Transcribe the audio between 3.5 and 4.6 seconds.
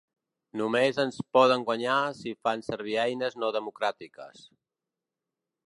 democràtiques.